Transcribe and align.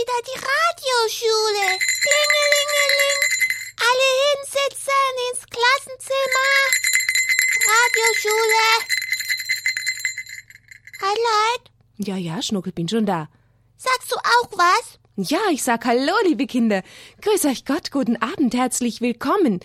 wieder 0.00 0.20
die 0.24 0.38
Radioschule. 0.50 1.66
Klingelingeling. 2.06 3.20
Alle 3.88 4.08
hinsitzen 4.24 5.14
ins 5.28 5.42
Klassenzimmer. 5.54 6.52
Radioschule. 7.70 8.70
Leute. 11.00 11.70
Ja, 11.98 12.16
ja, 12.16 12.42
Schnuckel, 12.42 12.72
bin 12.72 12.88
schon 12.88 13.04
da. 13.04 13.28
Sagst 13.76 14.12
du 14.12 14.16
auch 14.16 14.50
was? 14.52 14.98
Ja, 15.16 15.40
ich 15.50 15.62
sag 15.62 15.84
Hallo, 15.84 16.12
liebe 16.24 16.46
Kinder. 16.46 16.82
Grüß 17.20 17.44
euch 17.46 17.64
Gott, 17.64 17.90
guten 17.90 18.16
Abend, 18.16 18.54
herzlich 18.54 19.00
willkommen 19.00 19.60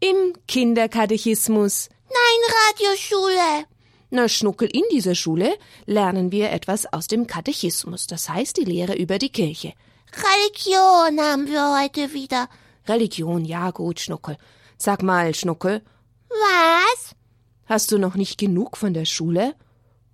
im 0.00 0.34
Kinderkatechismus. 0.46 1.88
Nein, 2.08 2.40
Radioschule. 2.68 3.66
Na, 4.14 4.28
Schnuckel, 4.28 4.68
in 4.72 4.84
dieser 4.92 5.16
Schule 5.16 5.58
lernen 5.86 6.30
wir 6.30 6.52
etwas 6.52 6.86
aus 6.92 7.08
dem 7.08 7.26
Katechismus, 7.26 8.06
das 8.06 8.28
heißt 8.28 8.56
die 8.56 8.64
Lehre 8.64 8.94
über 8.94 9.18
die 9.18 9.30
Kirche. 9.30 9.72
Religion 10.12 11.18
haben 11.18 11.48
wir 11.48 11.82
heute 11.82 12.12
wieder. 12.14 12.48
Religion, 12.86 13.44
ja 13.44 13.72
gut, 13.72 13.98
Schnuckel. 13.98 14.36
Sag 14.78 15.02
mal, 15.02 15.34
Schnuckel, 15.34 15.82
Was? 16.28 17.16
hast 17.64 17.90
du 17.90 17.98
noch 17.98 18.14
nicht 18.14 18.38
genug 18.38 18.76
von 18.76 18.94
der 18.94 19.04
Schule? 19.04 19.56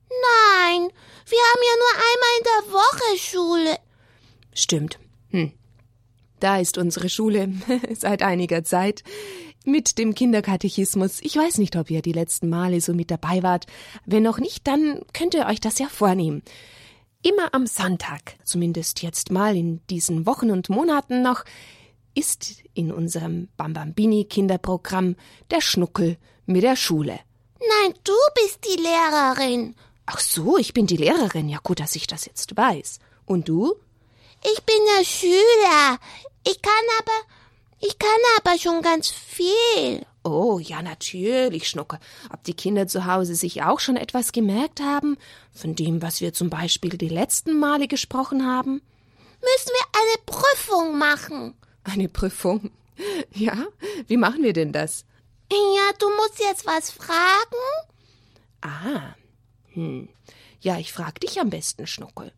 Nein, 0.08 0.88
wir 1.26 1.42
haben 1.50 1.62
ja 1.68 1.76
nur 1.76 1.94
einmal 2.08 2.34
in 2.38 2.44
der 2.44 2.72
Woche 2.72 3.18
Schule. 3.18 3.76
Stimmt. 4.54 4.98
Hm. 5.28 5.52
Da 6.38 6.58
ist 6.58 6.78
unsere 6.78 7.10
Schule 7.10 7.52
seit 7.94 8.22
einiger 8.22 8.64
Zeit 8.64 9.04
mit 9.64 9.98
dem 9.98 10.14
Kinderkatechismus. 10.14 11.20
Ich 11.22 11.36
weiß 11.36 11.58
nicht, 11.58 11.76
ob 11.76 11.90
ihr 11.90 12.02
die 12.02 12.12
letzten 12.12 12.48
Male 12.48 12.80
so 12.80 12.94
mit 12.94 13.10
dabei 13.10 13.42
wart. 13.42 13.66
Wenn 14.06 14.22
noch 14.22 14.38
nicht, 14.38 14.66
dann 14.66 15.02
könnt 15.12 15.34
ihr 15.34 15.46
euch 15.46 15.60
das 15.60 15.78
ja 15.78 15.86
vornehmen. 15.86 16.42
Immer 17.22 17.52
am 17.54 17.66
Sonntag, 17.66 18.36
zumindest 18.44 19.02
jetzt 19.02 19.30
mal 19.30 19.54
in 19.56 19.80
diesen 19.88 20.26
Wochen 20.26 20.50
und 20.50 20.70
Monaten 20.70 21.22
noch, 21.22 21.44
ist 22.14 22.62
in 22.74 22.92
unserem 22.92 23.48
Bambambini 23.56 24.24
Kinderprogramm 24.24 25.16
der 25.50 25.60
Schnuckel 25.60 26.16
mit 26.46 26.62
der 26.62 26.76
Schule. 26.76 27.20
Nein, 27.58 27.94
du 28.04 28.12
bist 28.34 28.60
die 28.64 28.80
Lehrerin. 28.80 29.74
Ach 30.06 30.18
so, 30.18 30.56
ich 30.56 30.72
bin 30.72 30.86
die 30.86 30.96
Lehrerin. 30.96 31.48
Ja 31.48 31.58
gut, 31.62 31.78
dass 31.78 31.94
ich 31.94 32.06
das 32.06 32.24
jetzt 32.24 32.56
weiß. 32.56 32.98
Und 33.26 33.48
du? 33.48 33.74
Ich 34.42 34.62
bin 34.64 34.76
der 34.96 35.04
Schüler. 35.04 35.98
Ich 36.44 36.60
kann 36.62 36.72
aber, 36.98 37.39
ich 37.80 37.98
kann 37.98 38.10
aber 38.38 38.58
schon 38.58 38.82
ganz 38.82 39.08
viel. 39.10 40.04
Oh, 40.22 40.58
ja, 40.58 40.82
natürlich, 40.82 41.68
Schnucke. 41.68 41.98
Ob 42.32 42.44
die 42.44 42.54
Kinder 42.54 42.86
zu 42.86 43.06
Hause 43.06 43.34
sich 43.34 43.62
auch 43.62 43.80
schon 43.80 43.96
etwas 43.96 44.32
gemerkt 44.32 44.80
haben? 44.80 45.16
Von 45.52 45.74
dem, 45.74 46.02
was 46.02 46.20
wir 46.20 46.32
zum 46.34 46.50
Beispiel 46.50 46.90
die 46.90 47.08
letzten 47.08 47.58
Male 47.58 47.88
gesprochen 47.88 48.46
haben? 48.46 48.82
Müssen 49.40 49.72
wir 49.72 50.00
eine 50.00 50.26
Prüfung 50.26 50.98
machen? 50.98 51.54
Eine 51.84 52.08
Prüfung. 52.08 52.70
Ja? 53.32 53.66
Wie 54.08 54.18
machen 54.18 54.42
wir 54.42 54.52
denn 54.52 54.72
das? 54.72 55.06
Ja, 55.50 55.90
du 55.98 56.08
musst 56.16 56.38
jetzt 56.38 56.66
was 56.66 56.90
fragen? 56.90 57.56
Ah. 58.60 59.14
Hm. 59.72 60.08
Ja, 60.60 60.78
ich 60.78 60.92
frag 60.92 61.18
dich 61.20 61.40
am 61.40 61.48
besten, 61.48 61.86
Schnuckel. 61.86 62.32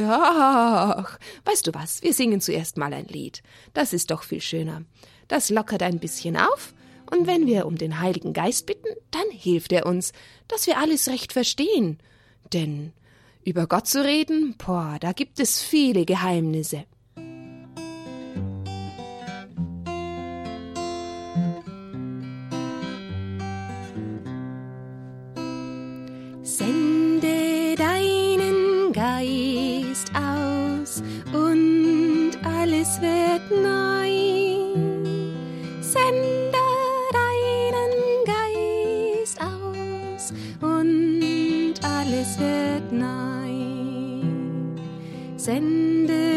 Doch. 0.00 1.18
Weißt 1.44 1.66
du 1.66 1.74
was? 1.74 2.02
Wir 2.02 2.14
singen 2.14 2.40
zuerst 2.40 2.76
mal 2.76 2.92
ein 2.92 3.06
Lied. 3.06 3.42
Das 3.74 3.92
ist 3.92 4.10
doch 4.10 4.22
viel 4.22 4.40
schöner. 4.40 4.82
Das 5.28 5.50
lockert 5.50 5.82
ein 5.82 5.98
bisschen 5.98 6.36
auf. 6.36 6.74
Und 7.10 7.26
wenn 7.26 7.46
wir 7.46 7.66
um 7.66 7.76
den 7.76 8.00
Heiligen 8.00 8.32
Geist 8.32 8.66
bitten, 8.66 8.88
dann 9.10 9.30
hilft 9.30 9.72
er 9.72 9.86
uns, 9.86 10.12
dass 10.48 10.66
wir 10.66 10.78
alles 10.78 11.08
recht 11.08 11.32
verstehen. 11.32 11.98
Denn 12.52 12.92
über 13.44 13.66
Gott 13.66 13.86
zu 13.86 14.04
reden, 14.04 14.54
boah, 14.56 14.96
da 15.00 15.12
gibt 15.12 15.40
es 15.40 15.62
viele 15.62 16.04
Geheimnisse. 16.04 16.84
Und 31.32 32.32
alles 32.44 33.00
wird 33.00 33.50
neu. 33.50 34.10
Sende 35.80 36.64
deinen 37.12 37.92
Geist 38.26 39.40
aus 39.40 40.32
und 40.60 41.74
alles 41.82 42.38
wird 42.38 42.92
neu. 42.92 44.24
Sende 45.36 46.29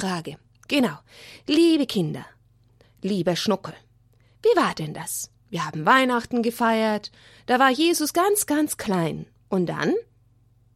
frage, 0.00 0.38
genau, 0.68 0.96
liebe 1.46 1.86
Kinder, 1.86 2.24
lieber 3.02 3.36
Schnuckel, 3.36 3.74
wie 4.42 4.56
war 4.56 4.74
denn 4.74 4.94
das? 4.94 5.30
Wir 5.50 5.66
haben 5.66 5.84
Weihnachten 5.84 6.42
gefeiert, 6.42 7.10
da 7.46 7.58
war 7.58 7.70
Jesus 7.70 8.12
ganz, 8.12 8.46
ganz 8.46 8.76
klein. 8.76 9.26
Und 9.48 9.66
dann? 9.66 9.94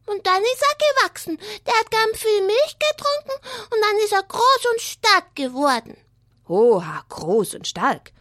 Und 0.05 0.27
dann 0.27 0.41
ist 0.41 0.61
er 0.61 1.01
gewachsen. 1.01 1.39
Der 1.65 1.73
hat 1.73 1.89
ganz 1.89 2.19
viel 2.19 2.41
Milch 2.41 2.77
getrunken 2.77 3.47
und 3.71 3.81
dann 3.81 3.97
ist 4.03 4.11
er 4.11 4.23
groß 4.23 4.65
und 4.73 4.81
stark 4.81 5.35
geworden. 5.35 5.97
Oha, 6.47 7.03
groß 7.09 7.55
und 7.55 7.67
stark. 7.67 8.11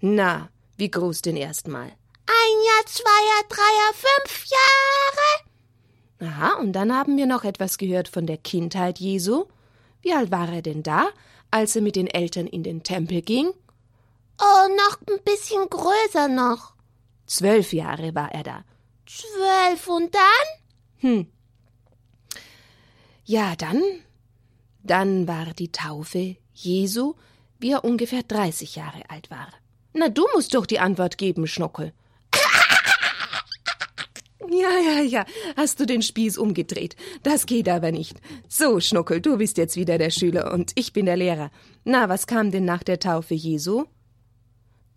Na, 0.00 0.50
wie 0.76 0.90
groß 0.90 1.22
denn 1.22 1.36
erstmal? 1.36 1.86
Ein 1.86 2.56
Jahr, 2.66 2.86
zwei 2.86 3.26
Jahr, 3.28 3.44
drei 3.48 3.72
Jahr, 3.78 3.94
fünf 3.94 4.44
Jahre. 4.46 6.30
Aha, 6.30 6.60
und 6.60 6.72
dann 6.72 6.94
haben 6.94 7.16
wir 7.16 7.26
noch 7.26 7.44
etwas 7.44 7.78
gehört 7.78 8.08
von 8.08 8.26
der 8.26 8.36
Kindheit 8.36 8.98
Jesu. 8.98 9.46
Wie 10.02 10.12
alt 10.12 10.30
war 10.30 10.52
er 10.52 10.62
denn 10.62 10.82
da, 10.82 11.08
als 11.50 11.76
er 11.76 11.82
mit 11.82 11.96
den 11.96 12.08
Eltern 12.08 12.46
in 12.46 12.62
den 12.62 12.82
Tempel 12.82 13.22
ging? 13.22 13.52
Oh, 14.40 14.68
noch 14.76 14.98
ein 15.08 15.22
bisschen 15.24 15.68
größer 15.68 16.28
noch. 16.28 16.74
Zwölf 17.26 17.72
Jahre 17.72 18.14
war 18.14 18.32
er 18.32 18.42
da. 18.42 18.64
Zwölf 19.06 19.88
und 19.88 20.14
dann? 20.14 20.20
Hm. 20.98 21.26
Ja, 23.24 23.54
dann, 23.56 23.82
dann 24.82 25.28
war 25.28 25.54
die 25.54 25.70
Taufe 25.70 26.36
Jesu, 26.52 27.14
wie 27.58 27.70
er 27.70 27.84
ungefähr 27.84 28.22
30 28.22 28.76
Jahre 28.76 29.08
alt 29.08 29.30
war. 29.30 29.48
Na, 29.92 30.08
du 30.08 30.26
musst 30.34 30.54
doch 30.54 30.66
die 30.66 30.80
Antwort 30.80 31.18
geben, 31.18 31.46
Schnuckel. 31.46 31.92
Ja, 34.52 34.78
ja, 34.78 35.00
ja. 35.00 35.24
Hast 35.56 35.80
du 35.80 35.86
den 35.86 36.02
Spieß 36.02 36.36
umgedreht? 36.36 36.94
Das 37.22 37.46
geht 37.46 37.68
aber 37.68 37.90
nicht. 37.90 38.18
So, 38.48 38.80
Schnuckel, 38.80 39.22
du 39.22 39.38
bist 39.38 39.56
jetzt 39.56 39.76
wieder 39.76 39.96
der 39.96 40.10
Schüler 40.10 40.52
und 40.52 40.72
ich 40.74 40.92
bin 40.92 41.06
der 41.06 41.16
Lehrer. 41.16 41.50
Na, 41.84 42.10
was 42.10 42.26
kam 42.26 42.50
denn 42.50 42.66
nach 42.66 42.82
der 42.82 42.98
Taufe 42.98 43.34
Jesu? 43.34 43.84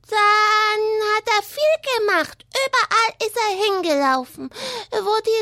Dann 0.09 0.81
hat 1.15 1.23
er 1.25 1.43
viel 1.43 1.97
gemacht. 1.99 2.45
Überall 2.67 3.11
ist 3.25 3.37
er 3.37 3.53
hingelaufen, 3.65 4.49
wo 4.91 5.15
die 5.25 5.41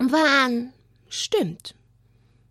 Leute 0.00 0.12
waren. 0.12 0.72
Stimmt. 1.08 1.74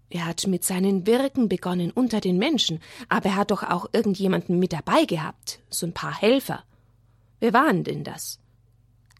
Er 0.10 0.28
hat 0.28 0.46
mit 0.48 0.64
seinen 0.64 1.08
Wirken 1.08 1.50
begonnen 1.50 1.92
unter 1.92 2.22
den 2.22 2.38
Menschen, 2.38 2.82
aber 3.10 3.30
er 3.30 3.36
hat 3.36 3.52
doch 3.52 3.64
auch 3.64 3.90
irgendjemanden 3.92 4.60
mit 4.60 4.72
dabei 4.72 5.06
gehabt, 5.06 5.60
so 5.70 5.86
ein 5.88 5.94
paar 5.94 6.14
Helfer. 6.14 6.64
Wer 7.40 7.52
waren 7.52 7.84
denn 7.84 8.04
das? 8.04 8.40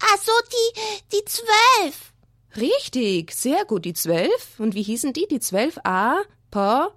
Ach 0.02 0.18
so, 0.22 0.32
die, 0.52 1.02
die 1.12 1.26
zwölf. 1.26 2.14
Richtig, 2.58 3.34
sehr 3.34 3.66
gut, 3.66 3.86
die 3.86 3.94
zwölf. 3.94 4.60
Und 4.60 4.76
wie 4.76 4.84
hießen 4.84 5.14
die, 5.14 5.28
die 5.28 5.40
zwölf? 5.40 5.78
A, 5.84 6.22
Po? 6.52 6.92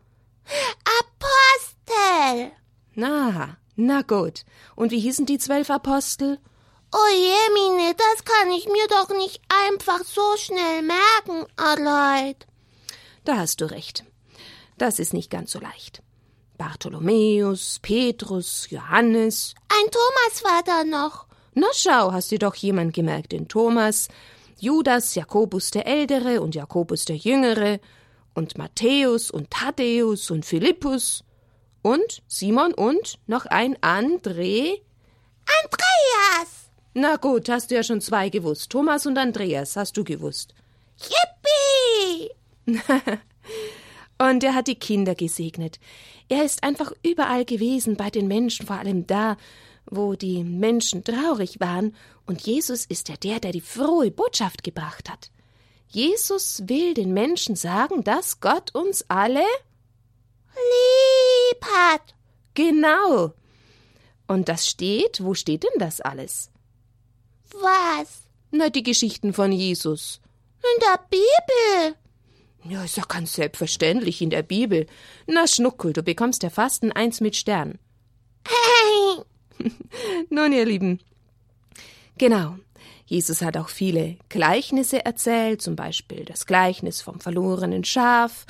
Apostel. 1.00 2.52
Na, 2.94 3.56
na 3.76 4.02
gut. 4.02 4.44
Und 4.76 4.92
wie 4.92 5.00
hießen 5.00 5.26
die 5.26 5.38
zwölf 5.38 5.70
Apostel? 5.70 6.38
Oh 6.92 7.12
Jemine, 7.12 7.94
das 7.94 8.24
kann 8.24 8.50
ich 8.52 8.66
mir 8.66 8.86
doch 8.88 9.10
nicht 9.10 9.40
einfach 9.66 10.04
so 10.04 10.36
schnell 10.36 10.82
merken, 10.82 11.46
Leute. 11.58 12.46
Da 13.24 13.36
hast 13.36 13.60
du 13.60 13.66
recht. 13.66 14.04
Das 14.78 14.98
ist 14.98 15.12
nicht 15.12 15.30
ganz 15.30 15.52
so 15.52 15.58
leicht. 15.58 16.02
Bartholomäus, 16.56 17.78
Petrus, 17.82 18.68
Johannes. 18.70 19.54
Ein 19.68 19.90
Thomas 19.90 20.44
war 20.44 20.62
da 20.62 20.84
noch. 20.84 21.27
Na 21.60 21.66
schau, 21.74 22.12
hast 22.12 22.30
dir 22.30 22.38
doch 22.38 22.54
jemand 22.54 22.94
gemerkt, 22.94 23.32
den 23.32 23.48
Thomas, 23.48 24.06
Judas, 24.60 25.16
Jakobus 25.16 25.72
der 25.72 25.88
Ältere 25.88 26.40
und 26.40 26.54
Jakobus 26.54 27.04
der 27.04 27.16
Jüngere. 27.16 27.80
und 28.38 28.56
Matthäus 28.56 29.32
und 29.32 29.50
Thaddäus 29.50 30.30
und 30.30 30.46
Philippus 30.46 31.24
und 31.82 32.22
Simon 32.28 32.72
und 32.72 33.18
noch 33.26 33.46
ein 33.46 33.74
André. 33.78 34.80
Andreas! 35.58 36.70
Na 36.94 37.16
gut, 37.16 37.48
hast 37.48 37.72
du 37.72 37.74
ja 37.74 37.82
schon 37.82 38.00
zwei 38.00 38.28
gewusst. 38.28 38.70
Thomas 38.70 39.06
und 39.06 39.18
Andreas 39.18 39.74
hast 39.74 39.96
du 39.96 40.04
gewusst. 40.04 40.54
Yippie! 41.00 42.30
und 44.18 44.44
er 44.44 44.54
hat 44.54 44.68
die 44.68 44.78
Kinder 44.78 45.16
gesegnet. 45.16 45.80
Er 46.28 46.44
ist 46.44 46.62
einfach 46.62 46.92
überall 47.02 47.44
gewesen 47.44 47.96
bei 47.96 48.10
den 48.10 48.28
Menschen, 48.28 48.66
vor 48.66 48.76
allem 48.76 49.08
da, 49.08 49.36
wo 49.90 50.14
die 50.14 50.44
Menschen 50.44 51.04
traurig 51.04 51.60
waren, 51.60 51.94
und 52.26 52.42
Jesus 52.42 52.84
ist 52.84 53.08
ja 53.08 53.16
der, 53.16 53.40
der 53.40 53.52
die 53.52 53.60
frohe 53.60 54.10
Botschaft 54.10 54.62
gebracht 54.62 55.08
hat. 55.08 55.30
Jesus 55.88 56.62
will 56.66 56.92
den 56.92 57.14
Menschen 57.14 57.56
sagen, 57.56 58.04
dass 58.04 58.40
Gott 58.40 58.74
uns 58.74 59.04
alle 59.08 59.46
lieb 60.54 61.64
hat. 61.74 62.14
Genau. 62.54 63.32
Und 64.26 64.48
das 64.48 64.68
steht, 64.68 65.24
wo 65.24 65.32
steht 65.34 65.64
denn 65.64 65.78
das 65.78 66.00
alles? 66.00 66.50
Was? 67.52 68.24
Na, 68.50 68.68
die 68.68 68.82
Geschichten 68.82 69.32
von 69.32 69.52
Jesus. 69.52 70.20
In 70.58 70.80
der 70.82 71.00
Bibel. 71.08 71.96
Ja, 72.64 72.84
ist 72.84 72.96
ja 72.98 73.04
ganz 73.04 73.34
selbstverständlich 73.34 74.20
in 74.20 74.30
der 74.30 74.42
Bibel. 74.42 74.86
Na, 75.26 75.46
Schnuckel, 75.46 75.94
du 75.94 76.02
bekommst 76.02 76.42
ja 76.42 76.50
fast 76.50 76.82
ein 76.82 76.92
Eins 76.92 77.20
mit 77.20 77.36
Stern. 77.36 77.78
Hey. 78.46 79.22
Nun, 80.30 80.52
ihr 80.52 80.64
Lieben. 80.64 81.00
Genau. 82.16 82.56
Jesus 83.06 83.40
hat 83.40 83.56
auch 83.56 83.70
viele 83.70 84.18
Gleichnisse 84.28 85.04
erzählt, 85.04 85.62
zum 85.62 85.76
Beispiel 85.76 86.26
das 86.26 86.44
Gleichnis 86.44 87.00
vom 87.00 87.20
verlorenen 87.20 87.84
Schaf, 87.84 88.44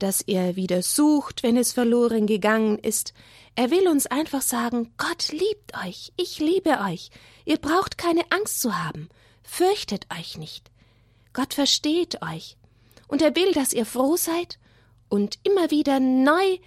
das 0.00 0.22
er 0.22 0.56
wieder 0.56 0.82
sucht, 0.82 1.44
wenn 1.44 1.56
es 1.56 1.72
verloren 1.72 2.26
gegangen 2.26 2.78
ist. 2.78 3.14
Er 3.54 3.70
will 3.70 3.86
uns 3.86 4.06
einfach 4.06 4.42
sagen, 4.42 4.92
Gott 4.96 5.30
liebt 5.30 5.76
euch, 5.86 6.12
ich 6.16 6.40
liebe 6.40 6.80
euch, 6.80 7.10
ihr 7.44 7.58
braucht 7.58 7.96
keine 7.96 8.22
Angst 8.30 8.60
zu 8.60 8.76
haben, 8.76 9.08
fürchtet 9.44 10.06
euch 10.18 10.36
nicht. 10.36 10.72
Gott 11.32 11.54
versteht 11.54 12.22
euch, 12.22 12.56
und 13.06 13.22
er 13.22 13.36
will, 13.36 13.52
dass 13.52 13.72
ihr 13.72 13.86
froh 13.86 14.16
seid 14.16 14.58
und 15.08 15.38
immer 15.44 15.70
wieder 15.70 16.00
neu 16.00 16.58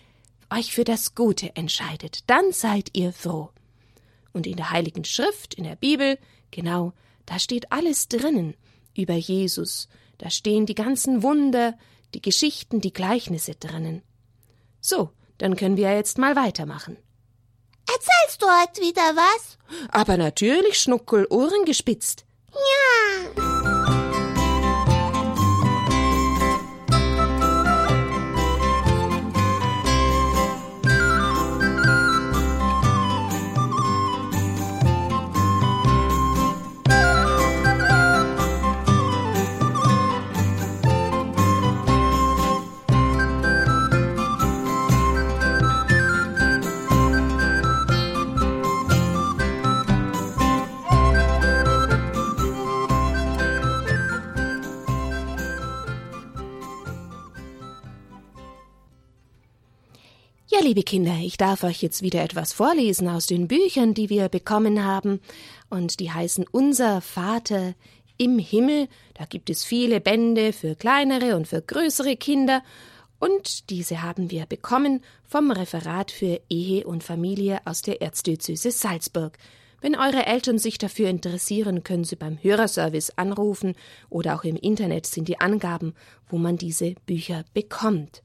euch 0.50 0.74
für 0.74 0.84
das 0.84 1.16
Gute 1.16 1.56
entscheidet, 1.56 2.20
dann 2.28 2.52
seid 2.52 2.92
ihr 2.94 3.12
froh. 3.12 3.50
Und 4.36 4.46
in 4.46 4.58
der 4.58 4.72
Heiligen 4.72 5.06
Schrift, 5.06 5.54
in 5.54 5.64
der 5.64 5.78
Bibel, 5.78 6.20
genau, 6.52 6.92
da 7.26 7.40
steht 7.40 7.72
alles 7.72 8.10
drinnen 8.10 8.54
über 8.94 9.14
Jesus, 9.14 9.88
da 10.18 10.30
stehen 10.30 10.66
die 10.66 10.76
ganzen 10.76 11.24
Wunder, 11.24 11.78
die 12.14 12.22
Geschichten, 12.22 12.82
die 12.82 12.92
Gleichnisse 12.92 13.56
drinnen. 13.56 14.02
So, 14.82 15.10
dann 15.38 15.56
können 15.56 15.78
wir 15.78 15.96
jetzt 15.96 16.18
mal 16.18 16.36
weitermachen. 16.36 16.98
Erzählst 17.88 18.42
du 18.42 18.46
heute 18.46 18.82
wieder 18.82 19.16
was? 19.16 19.58
Aber 19.88 20.18
natürlich, 20.18 20.82
Schnuckel, 20.82 21.28
Ohren 21.30 21.64
gespitzt. 21.64 22.26
Ja. 22.52 23.45
Liebe 60.66 60.82
Kinder, 60.82 61.14
ich 61.22 61.38
darf 61.38 61.64
euch 61.64 61.84
jetzt 61.84 62.02
wieder 62.02 62.24
etwas 62.24 62.52
vorlesen 62.52 63.08
aus 63.08 63.28
den 63.28 63.48
Büchern, 63.48 63.94
die 63.94 64.10
wir 64.10 64.30
bekommen 64.30 64.84
haben, 64.84 65.22
und 65.70 66.00
die 66.00 66.12
heißen 66.12 66.44
Unser 66.52 67.02
Vater 67.02 67.76
im 68.18 68.40
Himmel. 68.40 68.88
Da 69.14 69.26
gibt 69.26 69.52
es 69.52 69.64
viele 69.64 70.02
Bände 70.02 70.54
für 70.54 70.74
kleinere 70.74 71.36
und 71.36 71.48
für 71.48 71.62
größere 71.62 72.18
Kinder, 72.18 72.64
und 73.20 73.70
diese 73.70 74.02
haben 74.02 74.32
wir 74.32 74.48
bekommen 74.48 75.04
vom 75.24 75.52
Referat 75.52 76.10
für 76.10 76.42
Ehe 76.50 76.88
und 76.88 77.04
Familie 77.04 77.60
aus 77.66 77.84
der 77.84 78.02
Erzdiözese 78.02 78.72
Salzburg. 78.72 79.38
Wenn 79.82 79.96
eure 79.96 80.26
Eltern 80.26 80.58
sich 80.58 80.80
dafür 80.80 81.10
interessieren, 81.10 81.84
können 81.84 82.06
sie 82.06 82.16
beim 82.16 82.40
Hörerservice 82.42 83.12
anrufen 83.18 83.76
oder 84.10 84.36
auch 84.36 84.44
im 84.44 84.56
Internet 84.56 85.06
sind 85.06 85.28
die 85.28 85.40
Angaben, 85.40 85.94
wo 86.28 86.40
man 86.40 86.58
diese 86.58 86.96
Bücher 87.06 87.46
bekommt. 87.54 88.24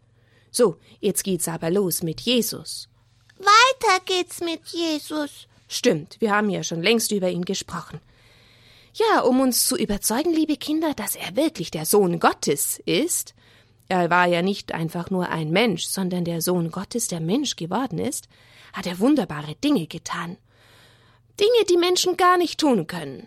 So, 0.51 0.77
jetzt 1.01 1.25
geht's 1.25 1.49
aber 1.49 1.71
los 1.71 2.03
mit 2.03 2.21
Jesus. 2.21 2.89
Weiter 3.39 4.05
geht's 4.05 4.41
mit 4.41 4.61
Jesus. 4.67 5.47
Stimmt, 5.69 6.21
wir 6.21 6.35
haben 6.35 6.51
ja 6.51 6.63
schon 6.63 6.83
längst 6.83 7.13
über 7.13 7.31
ihn 7.31 7.45
gesprochen. 7.45 8.01
Ja, 8.93 9.21
um 9.21 9.41
uns 9.41 9.67
zu 9.67 9.77
überzeugen, 9.77 10.33
liebe 10.33 10.57
Kinder, 10.57 10.95
dass 10.95 11.15
er 11.15 11.37
wirklich 11.37 11.71
der 11.71 11.87
Sohn 11.87 12.19
Gottes 12.19 12.81
ist, 12.85 13.35
er 13.89 14.11
war 14.11 14.27
ja 14.27 14.43
nicht 14.43 14.73
einfach 14.73 15.11
nur 15.11 15.29
ein 15.29 15.51
Mensch, 15.51 15.85
sondern 15.87 16.25
der 16.25 16.41
Sohn 16.43 16.71
Gottes, 16.71 17.09
der 17.09 17.21
Mensch 17.21 17.57
geworden 17.57 17.99
ist, 17.99 18.29
hat 18.73 18.87
er 18.87 19.01
wunderbare 19.01 19.55
Dinge 19.57 19.87
getan. 19.87 20.37
Dinge, 21.41 21.65
die 21.69 21.77
Menschen 21.77 22.17
gar 22.17 22.37
nicht 22.37 22.61
tun 22.61 22.87
können. 22.87 23.27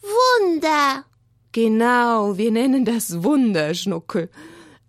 Wunder. 0.00 1.04
Genau, 1.52 2.36
wir 2.38 2.50
nennen 2.50 2.84
das 2.84 3.22
Wunder, 3.22 3.74
Schnuckel. 3.74 4.30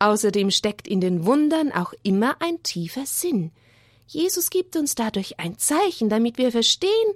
Außerdem 0.04 0.52
steckt 0.52 0.86
in 0.86 1.00
den 1.00 1.26
Wundern 1.26 1.72
auch 1.72 1.94
immer 2.04 2.36
ein 2.42 2.62
tiefer 2.62 3.06
Sinn. 3.06 3.54
Jesus 4.06 4.50
gibt 4.50 4.76
uns 4.76 4.96
dadurch 4.96 5.40
ein 5.40 5.58
Zeichen, 5.58 6.10
damit 6.10 6.38
wir 6.38 6.52
verstehen, 6.52 7.14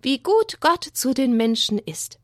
wie 0.00 0.18
gut 0.22 0.60
Gott 0.60 0.84
zu 0.84 1.12
den 1.12 1.36
Menschen 1.36 1.80
ist. 1.80 2.20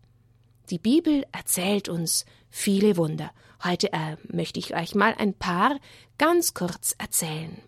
Die 0.70 0.78
Bibel 0.78 1.24
erzählt 1.32 1.88
uns 1.88 2.24
viele 2.50 2.96
Wunder. 2.96 3.32
Heute 3.64 3.92
äh, 3.92 4.16
möchte 4.28 4.60
ich 4.60 4.76
euch 4.76 4.94
mal 4.94 5.12
ein 5.18 5.34
paar 5.34 5.76
ganz 6.18 6.54
kurz 6.54 6.94
erzählen. 6.98 7.60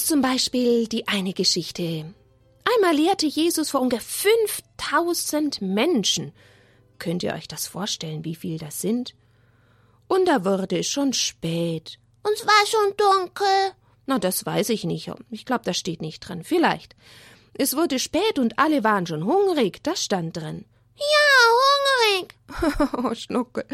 Ist 0.00 0.08
zum 0.08 0.22
Beispiel 0.22 0.86
die 0.86 1.08
eine 1.08 1.34
Geschichte. 1.34 2.14
Einmal 2.74 2.94
lehrte 2.94 3.26
Jesus 3.26 3.68
vor 3.68 3.82
ungefähr 3.82 4.32
5000 4.78 5.60
Menschen. 5.60 6.32
Könnt 6.98 7.22
ihr 7.22 7.34
euch 7.34 7.46
das 7.48 7.66
vorstellen, 7.66 8.24
wie 8.24 8.34
viel 8.34 8.56
das 8.56 8.80
sind? 8.80 9.14
Und 10.08 10.26
da 10.26 10.46
wurde 10.46 10.78
es 10.78 10.88
schon 10.88 11.12
spät. 11.12 11.98
Und 12.22 12.32
es 12.32 12.46
war 12.46 12.66
schon 12.66 12.96
dunkel. 12.96 13.72
Na, 14.06 14.18
das 14.18 14.46
weiß 14.46 14.70
ich 14.70 14.84
nicht. 14.84 15.12
Ich 15.30 15.44
glaube, 15.44 15.64
das 15.66 15.76
steht 15.76 16.00
nicht 16.00 16.20
drin. 16.20 16.44
Vielleicht. 16.44 16.96
Es 17.52 17.76
wurde 17.76 17.98
spät 17.98 18.38
und 18.38 18.58
alle 18.58 18.82
waren 18.82 19.06
schon 19.06 19.26
hungrig. 19.26 19.82
Das 19.82 20.02
stand 20.02 20.34
drin. 20.34 20.64
Ja, 20.96 22.16
hungrig. 22.16 23.04
oh, 23.04 23.14
Schnuckel. 23.14 23.66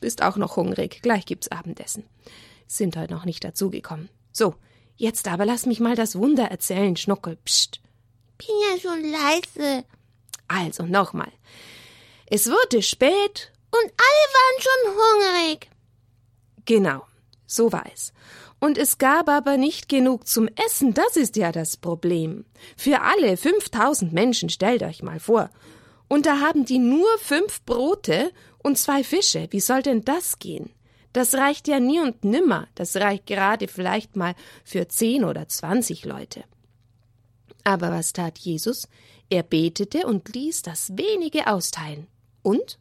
Bist 0.00 0.22
auch 0.22 0.38
noch 0.38 0.56
hungrig. 0.56 1.02
Gleich 1.02 1.26
gibt's 1.26 1.48
Abendessen. 1.48 2.04
Sind 2.66 2.96
heute 2.96 3.12
noch 3.12 3.26
nicht 3.26 3.44
dazugekommen. 3.44 4.08
So, 4.32 4.54
jetzt 4.96 5.28
aber 5.28 5.46
lass 5.46 5.66
mich 5.66 5.80
mal 5.80 5.96
das 5.96 6.16
Wunder 6.16 6.44
erzählen, 6.44 6.96
Schnuckel. 6.96 7.36
Psst. 7.44 7.80
Bin 8.38 8.54
ja 8.70 8.80
schon 8.80 9.10
leise. 9.10 9.84
Also 10.48 10.84
nochmal. 10.84 11.32
Es 12.26 12.48
wurde 12.48 12.82
spät 12.82 13.52
Und 13.70 13.84
alle 13.84 14.26
waren 14.34 14.62
schon 14.62 14.92
hungrig. 14.92 15.70
Genau, 16.64 17.06
so 17.46 17.72
war 17.72 17.84
es. 17.92 18.12
Und 18.58 18.78
es 18.78 18.98
gab 18.98 19.28
aber 19.28 19.56
nicht 19.56 19.88
genug 19.88 20.26
zum 20.26 20.48
Essen, 20.66 20.94
das 20.94 21.16
ist 21.16 21.36
ja 21.36 21.52
das 21.52 21.76
Problem. 21.76 22.46
Für 22.76 23.02
alle 23.02 23.36
5000 23.36 24.12
Menschen, 24.12 24.48
stellt 24.48 24.82
euch 24.82 25.02
mal 25.02 25.20
vor. 25.20 25.50
Und 26.08 26.26
da 26.26 26.40
haben 26.40 26.64
die 26.64 26.78
nur 26.78 27.06
fünf 27.18 27.62
Brote 27.64 28.32
und 28.62 28.78
zwei 28.78 29.04
Fische. 29.04 29.48
Wie 29.50 29.60
soll 29.60 29.82
denn 29.82 30.04
das 30.04 30.38
gehen? 30.38 30.70
Das 31.16 31.32
reicht 31.32 31.66
ja 31.66 31.80
nie 31.80 31.98
und 31.98 32.24
nimmer. 32.24 32.68
Das 32.74 32.94
reicht 32.94 33.24
gerade 33.24 33.68
vielleicht 33.68 34.16
mal 34.16 34.34
für 34.64 34.86
zehn 34.86 35.24
oder 35.24 35.48
zwanzig 35.48 36.04
Leute. 36.04 36.44
Aber 37.64 37.90
was 37.90 38.12
tat 38.12 38.36
Jesus? 38.36 38.86
Er 39.30 39.42
betete 39.42 40.06
und 40.06 40.34
ließ 40.34 40.60
das 40.60 40.94
wenige 40.94 41.46
austeilen. 41.46 42.06
Und? 42.42 42.78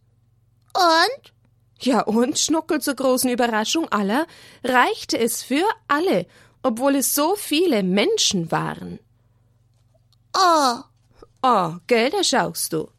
Und? 0.73 1.33
Ja, 1.79 2.01
und 2.01 2.37
Schnuckel 2.37 2.81
zur 2.81 2.95
großen 2.95 3.29
Überraschung 3.29 3.87
aller 3.87 4.27
reichte 4.65 5.17
es 5.17 5.41
für 5.41 5.63
alle, 5.87 6.25
obwohl 6.61 6.95
es 6.95 7.15
so 7.15 7.37
viele 7.37 7.83
Menschen 7.83 8.51
waren. 8.51 8.99
Oh. 10.37 10.79
Oh, 11.41 11.75
gell, 11.87 12.09
da 12.09 12.21
schaust 12.21 12.73
du. 12.73 12.89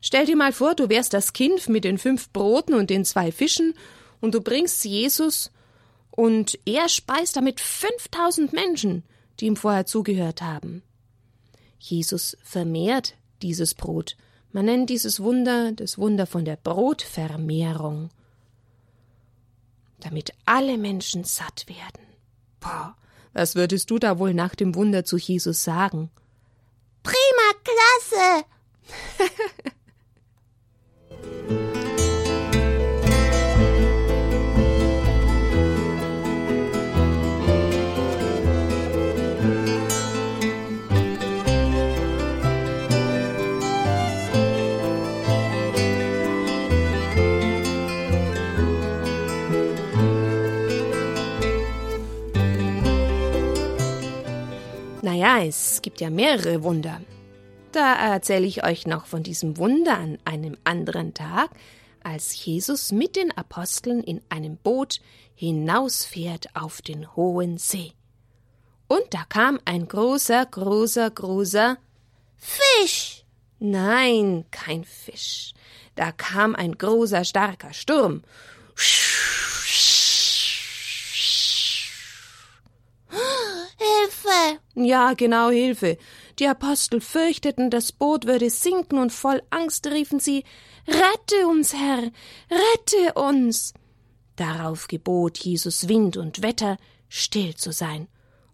Stell 0.00 0.26
dir 0.26 0.36
mal 0.36 0.52
vor, 0.52 0.76
du 0.76 0.88
wärst 0.88 1.14
das 1.14 1.32
Kind 1.32 1.68
mit 1.68 1.82
den 1.82 1.98
fünf 1.98 2.30
Broten 2.30 2.74
und 2.74 2.90
den 2.90 3.04
zwei 3.04 3.32
Fischen 3.32 3.74
und 4.22 4.34
du 4.34 4.40
bringst 4.40 4.84
Jesus 4.86 5.50
und 6.10 6.58
er 6.64 6.88
speist 6.88 7.36
damit 7.36 7.60
5000 7.60 8.54
Menschen, 8.54 9.02
die 9.38 9.46
ihm 9.46 9.56
vorher 9.56 9.84
zugehört 9.84 10.40
haben. 10.40 10.82
Jesus 11.78 12.38
vermehrt 12.42 13.16
dieses 13.42 13.74
Brot. 13.74 14.16
Man 14.52 14.66
nennt 14.66 14.88
dieses 14.88 15.20
Wunder 15.20 15.72
das 15.72 15.98
Wunder 15.98 16.26
von 16.26 16.44
der 16.44 16.56
Brotvermehrung. 16.56 18.10
Damit 20.00 20.32
alle 20.46 20.78
Menschen 20.78 21.24
satt 21.24 21.66
werden. 21.68 22.06
Boah, 22.60 22.96
was 23.32 23.56
würdest 23.56 23.90
du 23.90 23.98
da 23.98 24.18
wohl 24.18 24.34
nach 24.34 24.54
dem 24.54 24.74
Wunder 24.74 25.04
zu 25.04 25.16
Jesus 25.16 25.64
sagen? 25.64 26.10
Prima 27.02 27.16
Klasse! 27.64 28.44
Naja, 55.32 55.46
es 55.46 55.80
gibt 55.80 56.02
ja 56.02 56.10
mehrere 56.10 56.62
Wunder. 56.62 57.00
Da 57.72 57.94
erzähle 57.94 58.46
ich 58.46 58.64
euch 58.64 58.86
noch 58.86 59.06
von 59.06 59.22
diesem 59.22 59.56
Wunder 59.56 59.96
an 59.96 60.18
einem 60.26 60.58
anderen 60.62 61.14
Tag, 61.14 61.48
als 62.02 62.44
Jesus 62.44 62.92
mit 62.92 63.16
den 63.16 63.34
Aposteln 63.34 64.02
in 64.02 64.20
einem 64.28 64.58
Boot 64.58 65.00
hinausfährt 65.34 66.54
auf 66.54 66.82
den 66.82 67.16
hohen 67.16 67.56
See. 67.56 67.92
Und 68.88 69.04
da 69.08 69.24
kam 69.26 69.58
ein 69.64 69.88
großer, 69.88 70.44
großer, 70.44 71.10
großer 71.10 71.78
Fisch. 72.36 73.24
Nein, 73.58 74.44
kein 74.50 74.84
Fisch. 74.84 75.54
Da 75.94 76.12
kam 76.12 76.54
ein 76.54 76.76
großer, 76.76 77.24
starker 77.24 77.72
Sturm. 77.72 78.22
Hilfe! 78.76 79.11
Ja, 84.74 85.12
genau, 85.12 85.50
Hilfe. 85.50 85.98
Die 86.38 86.46
Apostel 86.46 87.00
fürchteten, 87.00 87.70
das 87.70 87.92
Boot 87.92 88.26
würde 88.26 88.48
sinken, 88.48 88.98
und 88.98 89.12
voll 89.12 89.42
Angst 89.50 89.86
riefen 89.86 90.18
sie 90.18 90.44
Rette 90.88 91.46
uns, 91.46 91.74
Herr, 91.74 92.10
rette 92.50 93.14
uns. 93.14 93.74
Darauf 94.36 94.88
gebot 94.88 95.38
Jesus 95.38 95.88
Wind 95.88 96.16
und 96.16 96.42
Wetter, 96.42 96.76
still 97.08 97.54
zu 97.54 97.72
sein. 97.72 98.08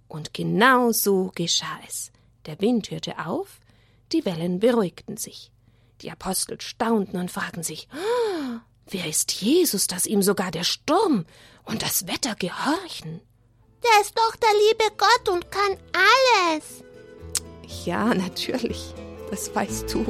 Und 0.09 0.35
genau 0.35 0.93
so 0.93 1.31
geschah 1.35 1.79
es. 1.87 2.11
Der 2.47 2.61
Wind 2.61 2.91
hörte 2.91 3.19
auf, 3.25 3.61
die 4.13 4.25
Wellen 4.25 4.59
beruhigten 4.59 5.17
sich. 5.17 5.53
Die 6.03 6.11
Apostel 6.11 6.61
staunten 6.61 7.19
und 7.19 7.31
fragten 7.31 7.63
sich, 7.63 7.89
oh, 7.95 8.59
wer 8.87 9.07
ist 9.07 9.33
Jesus, 9.33 9.87
dass 9.87 10.07
ihm 10.07 10.23
sogar 10.23 10.51
der 10.51 10.65
Sturm 10.65 11.27
und 11.65 11.83
das 11.83 12.07
Wetter 12.07 12.35
gehorchen? 12.35 13.21
Der 13.83 14.01
ist 14.03 14.17
doch 14.17 14.37
der 14.37 14.51
liebe 14.69 14.97
Gott 14.97 15.29
und 15.29 15.51
kann 15.51 15.77
alles. 15.93 16.83
Ja, 17.85 18.13
natürlich. 18.15 18.95
Das 19.31 19.55
weißt 19.55 19.93
du. 19.93 20.05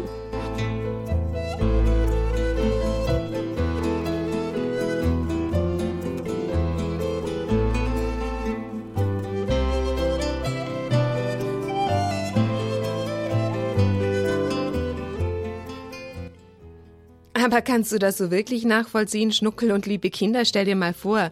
Aber 17.34 17.62
kannst 17.62 17.92
du 17.92 17.98
das 17.98 18.18
so 18.18 18.30
wirklich 18.30 18.64
nachvollziehen, 18.64 19.32
Schnuckel 19.32 19.72
und 19.72 19.86
liebe 19.86 20.10
Kinder? 20.10 20.44
Stell 20.44 20.64
dir 20.66 20.76
mal 20.76 20.92
vor, 20.92 21.30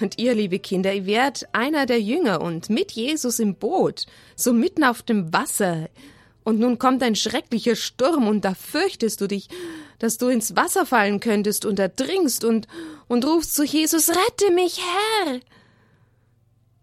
und 0.00 0.18
ihr, 0.18 0.34
liebe 0.34 0.58
Kinder, 0.58 0.92
ihr 0.92 1.06
werdet 1.06 1.46
einer 1.52 1.86
der 1.86 2.00
Jünger 2.00 2.40
und 2.40 2.68
mit 2.68 2.92
Jesus 2.92 3.38
im 3.38 3.54
Boot, 3.54 4.06
so 4.36 4.52
mitten 4.52 4.84
auf 4.84 5.02
dem 5.02 5.32
Wasser. 5.32 5.88
Und 6.42 6.58
nun 6.58 6.78
kommt 6.78 7.02
ein 7.02 7.16
schrecklicher 7.16 7.76
Sturm 7.76 8.28
und 8.28 8.44
da 8.44 8.54
fürchtest 8.54 9.20
du 9.20 9.28
dich, 9.28 9.48
dass 9.98 10.18
du 10.18 10.28
ins 10.28 10.56
Wasser 10.56 10.84
fallen 10.84 11.20
könntest 11.20 11.64
und 11.64 11.78
ertrinkst 11.78 12.44
und, 12.44 12.66
und 13.08 13.24
rufst 13.24 13.54
zu 13.54 13.64
Jesus, 13.64 14.10
rette 14.10 14.52
mich, 14.52 14.80
Herr! 14.80 15.40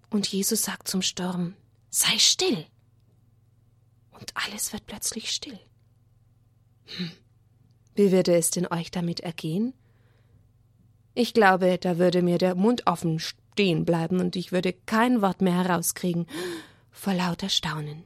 Und 0.09 0.27
Jesus 0.27 0.63
sagt 0.63 0.87
zum 0.87 1.01
Sturm, 1.01 1.55
sei 1.89 2.17
still. 2.17 2.65
Und 4.19 4.33
alles 4.35 4.73
wird 4.73 4.85
plötzlich 4.87 5.31
still. 5.31 5.59
Hm. 6.85 7.11
Wie 7.95 8.11
würde 8.11 8.35
es 8.35 8.51
denn 8.51 8.67
euch 8.67 8.91
damit 8.91 9.19
ergehen? 9.19 9.73
Ich 11.13 11.33
glaube, 11.33 11.77
da 11.77 11.97
würde 11.97 12.21
mir 12.21 12.37
der 12.37 12.55
Mund 12.55 12.87
offen 12.87 13.19
stehen 13.19 13.83
bleiben 13.85 14.19
und 14.19 14.35
ich 14.35 14.51
würde 14.51 14.73
kein 14.73 15.21
Wort 15.21 15.41
mehr 15.41 15.63
herauskriegen 15.63 16.25
vor 16.91 17.13
lauter 17.13 17.49
Staunen. 17.49 18.03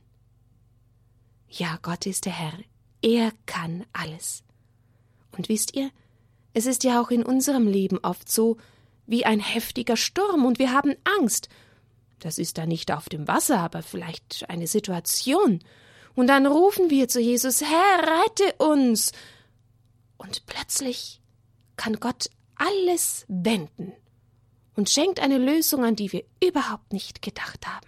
Ja, 1.47 1.77
Gott 1.81 2.05
ist 2.05 2.25
der 2.25 2.33
Herr. 2.33 2.57
Er 3.01 3.31
kann 3.45 3.85
alles. 3.93 4.43
Und 5.31 5.49
wisst 5.49 5.75
ihr, 5.75 5.91
es 6.53 6.65
ist 6.65 6.83
ja 6.83 7.01
auch 7.01 7.11
in 7.11 7.23
unserem 7.23 7.67
Leben 7.67 7.99
oft 7.99 8.31
so 8.31 8.57
wie 9.05 9.25
ein 9.25 9.39
heftiger 9.39 9.97
Sturm 9.97 10.45
und 10.45 10.57
wir 10.57 10.71
haben 10.71 10.95
Angst. 11.19 11.49
Das 12.19 12.39
ist 12.39 12.57
da 12.57 12.65
nicht 12.65 12.91
auf 12.91 13.09
dem 13.09 13.27
Wasser, 13.27 13.59
aber 13.59 13.83
vielleicht 13.83 14.49
eine 14.49 14.67
Situation. 14.67 15.59
Und 16.15 16.27
dann 16.27 16.45
rufen 16.45 16.89
wir 16.89 17.07
zu 17.07 17.19
Jesus, 17.19 17.61
Herr, 17.61 17.99
rette 18.01 18.55
uns. 18.57 19.11
Und 20.17 20.45
plötzlich 20.45 21.21
kann 21.75 21.99
Gott 21.99 22.29
alles 22.55 23.25
wenden 23.27 23.93
und 24.75 24.89
schenkt 24.89 25.19
eine 25.19 25.37
Lösung, 25.37 25.83
an 25.83 25.95
die 25.95 26.11
wir 26.11 26.23
überhaupt 26.43 26.93
nicht 26.93 27.21
gedacht 27.21 27.65
haben. 27.67 27.87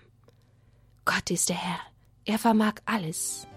Gott 1.06 1.30
ist 1.32 1.50
der 1.50 1.56
Herr, 1.58 1.80
er 2.26 2.40
vermag 2.40 2.76
alles. 2.86 3.48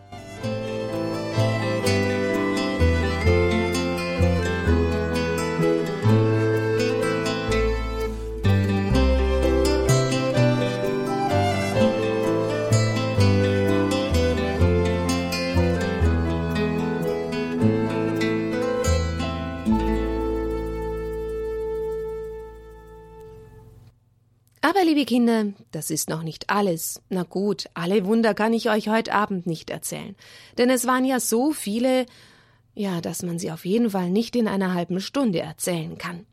Aber, 24.63 24.85
liebe 24.85 25.07
Kinder, 25.07 25.47
das 25.71 25.91
ist 25.91 26.11
noch 26.11 26.23
nicht 26.23 26.51
alles. 26.51 27.01
Na 27.09 27.23
gut, 27.23 27.71
alle 27.73 28.05
Wunder 28.05 28.35
kann 28.35 28.53
ich 28.53 28.69
euch 28.69 28.89
heute 28.89 29.15
Abend 29.15 29.47
nicht 29.47 29.71
erzählen. 29.71 30.15
Denn 30.59 30.69
es 30.69 30.87
waren 30.87 31.07
ja 31.07 31.19
so 31.19 31.53
viele, 31.53 32.05
ja, 32.75 33.01
dass 33.01 33.23
man 33.23 33.39
sie 33.39 33.51
auf 33.51 33.65
jeden 33.65 33.91
Fall 33.91 34.11
nicht 34.11 34.37
in 34.37 34.47
einer 34.47 34.75
halben 34.75 35.01
Stunde 35.01 35.41
erzählen 35.41 35.97
kann. 35.97 36.27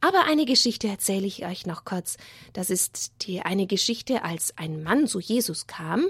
Aber 0.00 0.24
eine 0.24 0.46
Geschichte 0.46 0.88
erzähle 0.88 1.26
ich 1.26 1.44
euch 1.44 1.66
noch 1.66 1.84
kurz. 1.84 2.16
Das 2.54 2.70
ist 2.70 3.12
die 3.22 3.42
eine 3.42 3.66
Geschichte, 3.66 4.24
als 4.24 4.56
ein 4.56 4.82
Mann 4.82 5.06
zu 5.06 5.20
Jesus 5.20 5.66
kam 5.66 6.06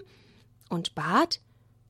und 0.68 0.94
bat, 0.94 1.40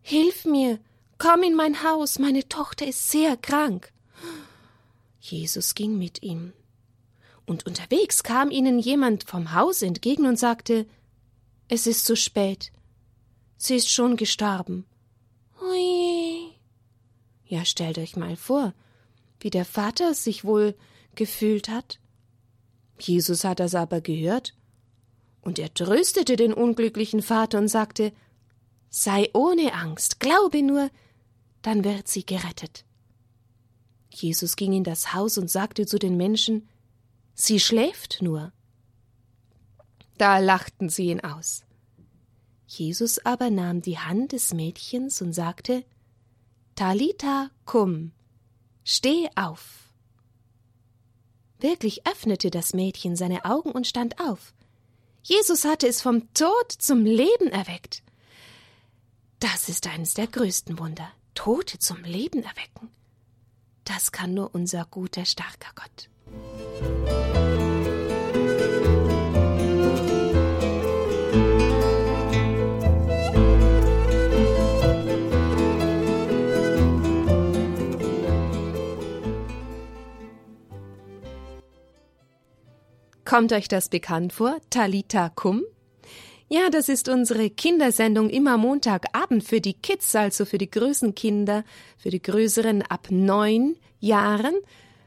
Hilf 0.00 0.45
mir, 0.47 0.79
komm 1.19 1.43
in 1.43 1.55
mein 1.55 1.83
Haus, 1.83 2.19
meine 2.19 2.47
Tochter 2.49 2.87
ist 2.87 3.11
sehr 3.11 3.37
krank. 3.37 3.93
Jesus 5.21 5.75
ging 5.75 5.99
mit 5.99 6.23
ihm 6.23 6.53
und 7.47 7.67
unterwegs 7.67 8.23
kam 8.23 8.51
ihnen 8.51 8.79
jemand 8.79 9.25
vom 9.25 9.53
Haus 9.53 9.83
entgegen 9.83 10.27
und 10.27 10.39
sagte 10.39 10.87
Es 11.69 11.87
ist 11.87 12.05
zu 12.07 12.17
spät. 12.17 12.73
Sie 13.57 13.77
ist 13.77 13.91
schon 13.91 14.17
gestorben. 14.17 14.87
Ui. 15.63 16.51
Ja, 17.47 17.65
stellt 17.65 17.99
euch 17.99 18.17
mal 18.17 18.37
vor, 18.37 18.75
wie 19.41 19.51
der 19.51 19.65
Vater 19.65 20.15
sich 20.15 20.45
wohl 20.45 20.75
gefühlt 21.15 21.69
hat. 21.69 21.99
Jesus 22.99 23.45
hat 23.45 23.61
das 23.61 23.75
aber 23.75 24.01
gehört, 24.01 24.55
und 25.43 25.59
er 25.59 25.73
tröstete 25.73 26.37
den 26.37 26.55
unglücklichen 26.55 27.23
Vater 27.23 27.59
und 27.59 27.69
sagte 27.69 28.13
Sei 28.89 29.29
ohne 29.35 29.75
Angst, 29.75 30.21
glaube 30.21 30.63
nur, 30.63 30.89
dann 31.63 31.85
wird 31.85 32.09
sie 32.09 32.25
gerettet. 32.25 32.85
Jesus 34.09 34.57
ging 34.57 34.73
in 34.73 34.85
das 34.85 35.13
Haus 35.13 35.37
und 35.37 35.51
sagte 35.51 35.85
zu 35.85 35.99
den 35.99 36.17
Menschen 36.17 36.69
Sie 37.35 37.59
schläft 37.61 38.23
nur. 38.23 38.53
Da 40.19 40.38
lachten 40.38 40.88
sie 40.88 41.07
ihn 41.07 41.21
aus. 41.21 41.64
Jesus 42.67 43.25
aber 43.25 43.50
nahm 43.50 43.83
die 43.83 43.99
Hand 43.99 44.33
des 44.33 44.55
Mädchens 44.55 45.21
und 45.21 45.33
sagte 45.33 45.85
Talita 46.76 47.50
cum, 47.67 48.12
steh 48.85 49.29
auf. 49.37 49.88
Wirklich 51.59 52.07
öffnete 52.07 52.50
das 52.50 52.75
Mädchen 52.75 53.17
seine 53.17 53.45
Augen 53.45 53.71
und 53.71 53.87
stand 53.87 54.21
auf. 54.21 54.55
Jesus 55.23 55.64
hatte 55.64 55.87
es 55.88 56.03
vom 56.03 56.33
Tod 56.35 56.73
zum 56.73 57.05
Leben 57.05 57.49
erweckt. 57.49 58.03
Das 59.41 59.69
ist 59.69 59.87
eines 59.87 60.14
der 60.14 60.26
größten 60.26 60.79
Wunder. 60.79 61.11
Tote 61.35 61.79
zum 61.79 62.03
Leben 62.05 62.43
erwecken. 62.43 62.91
Das 63.85 64.12
kann 64.12 64.35
nur 64.35 64.55
unser 64.55 64.85
guter, 64.85 65.25
starker 65.25 65.73
Gott. 65.75 66.09
Kommt 83.35 83.53
euch 83.53 83.67
das 83.67 83.88
bekannt 83.88 84.33
vor? 84.33 84.59
Talita 84.71 85.29
Kum? 85.29 85.64
Ja, 86.49 86.71
das 86.71 86.88
ist 86.88 87.09
unsere 87.09 87.50
Kindersendung 87.50 88.31
immer 88.31 88.57
Montagabend 88.59 89.43
für 89.43 89.61
die 89.61 89.75
Kids, 89.75 90.14
also 90.14 90.45
für 90.45 90.57
die 90.57 90.71
größeren 90.71 91.17
Kinder, 91.17 91.64
für 91.97 92.11
die 92.11 92.23
größeren 92.23 92.83
ab 92.83 93.09
neun 93.11 93.75
Jahren. 93.99 94.55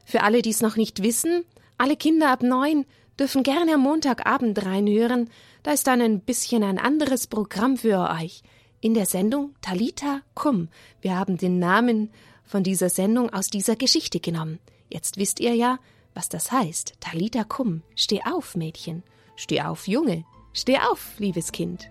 Für 0.07 0.23
alle, 0.23 0.41
die 0.41 0.51
es 0.51 0.61
noch 0.61 0.77
nicht 0.77 1.03
wissen, 1.03 1.43
alle 1.77 1.97
Kinder 1.97 2.31
ab 2.31 2.41
neun 2.41 2.85
dürfen 3.19 3.43
gerne 3.43 3.73
am 3.73 3.81
Montagabend 3.81 4.65
reinhören. 4.65 5.29
Da 5.63 5.71
ist 5.71 5.85
dann 5.85 5.99
ein 5.99 6.21
bisschen 6.21 6.63
ein 6.63 6.79
anderes 6.79 7.27
Programm 7.27 7.75
für 7.75 8.09
euch. 8.09 8.41
In 8.79 8.93
der 8.93 9.05
Sendung 9.05 9.53
Talita 9.59 10.21
Kum. 10.33 10.69
Wir 11.01 11.17
haben 11.17 11.37
den 11.37 11.59
Namen 11.59 12.09
von 12.45 12.63
dieser 12.63 12.87
Sendung 12.87 13.33
aus 13.33 13.47
dieser 13.47 13.75
Geschichte 13.75 14.21
genommen. 14.21 14.59
Jetzt 14.89 15.17
wisst 15.17 15.41
ihr 15.41 15.53
ja, 15.55 15.77
was 16.13 16.29
das 16.29 16.53
heißt. 16.53 16.93
Talita 17.01 17.43
Kum. 17.43 17.83
Steh 17.93 18.21
auf, 18.23 18.55
Mädchen. 18.55 19.03
Steh 19.35 19.61
auf, 19.61 19.89
Junge. 19.89 20.23
Steh 20.53 20.77
auf, 20.77 21.19
liebes 21.19 21.51
Kind. 21.51 21.89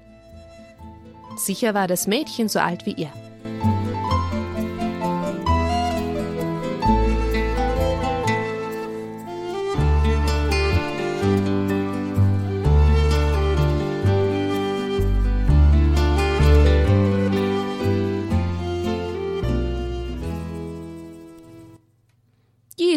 Sicher 1.37 1.75
war 1.75 1.87
das 1.87 2.07
Mädchen 2.07 2.49
so 2.49 2.61
alt 2.61 2.87
wie 2.87 2.95
ihr. 2.95 3.13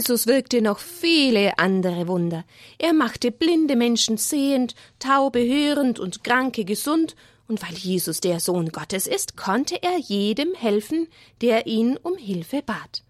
Jesus 0.10 0.26
wirkte 0.26 0.64
noch 0.64 0.80
viele 0.80 1.60
andere 1.60 2.08
Wunder. 2.08 2.44
Er 2.80 2.94
machte 2.94 3.30
blinde 3.32 3.76
Menschen 3.76 4.18
sehend, 4.18 4.74
taube 4.98 5.40
hörend 5.40 6.00
und 6.00 6.24
Kranke 6.24 6.66
gesund, 6.66 7.16
und 7.48 7.62
weil 7.62 7.76
Jesus 7.76 8.20
der 8.20 8.40
Sohn 8.40 8.70
Gottes 8.70 9.06
ist, 9.06 9.38
konnte 9.38 9.84
er 9.84 10.00
jedem 10.00 10.56
helfen, 10.56 11.08
der 11.42 11.68
ihn 11.68 11.96
um 11.96 12.18
Hilfe 12.18 12.64
bat. 12.64 13.04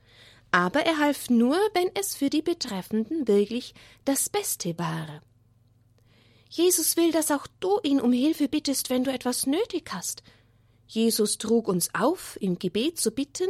Aber 0.51 0.81
er 0.81 0.97
half 0.97 1.29
nur, 1.29 1.55
wenn 1.73 1.89
es 1.93 2.17
für 2.17 2.29
die 2.29 2.41
Betreffenden 2.41 3.29
wirklich 3.29 3.73
das 4.03 4.27
Beste 4.27 4.77
war. 4.77 5.21
Jesus 6.49 6.97
will, 6.97 7.13
dass 7.13 7.31
auch 7.31 7.47
du 7.61 7.79
ihn 7.81 8.01
um 8.01 8.11
Hilfe 8.11 8.49
bittest, 8.49 8.89
wenn 8.89 9.05
du 9.05 9.11
etwas 9.13 9.45
nötig 9.45 9.89
hast. 9.93 10.21
Jesus 10.85 11.37
trug 11.37 11.69
uns 11.69 11.95
auf, 11.95 12.37
im 12.41 12.59
Gebet 12.59 12.99
zu 12.99 13.11
bitten, 13.11 13.47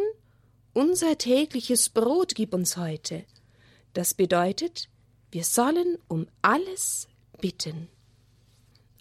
unser 0.73 1.17
tägliches 1.17 1.89
Brot 1.89 2.35
gib 2.35 2.53
uns 2.53 2.77
heute. 2.77 3.25
Das 3.93 4.13
bedeutet, 4.13 4.89
wir 5.31 5.43
sollen 5.43 5.97
um 6.07 6.27
alles 6.41 7.07
bitten. 7.39 7.87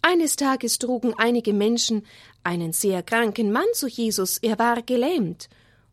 Eines 0.02 0.36
Tages 0.36 0.78
trugen 0.78 1.14
einige 1.18 1.52
Menschen 1.52 2.06
einen 2.42 2.72
sehr 2.72 3.02
kranken 3.02 3.52
Mann 3.52 3.66
zu 3.74 3.88
Jesus, 3.88 4.38
er 4.38 4.58
war 4.58 4.82
gelähmt, 4.82 5.48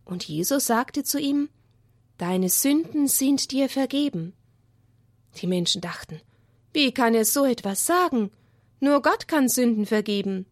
und 0.05 0.27
Jesus 0.27 0.67
sagte 0.67 1.03
zu 1.03 1.19
ihm 1.19 1.49
Deine 2.17 2.49
Sünden 2.49 3.07
sind 3.07 3.51
dir 3.51 3.67
vergeben. 3.67 4.33
Die 5.41 5.47
Menschen 5.47 5.81
dachten, 5.81 6.21
wie 6.71 6.93
kann 6.93 7.13
er 7.13 7.25
so 7.25 7.43
etwas 7.43 7.85
sagen? 7.85 8.31
Nur 8.79 9.01
Gott 9.01 9.27
kann 9.27 9.49
Sünden 9.49 9.85
vergeben. 9.85 10.45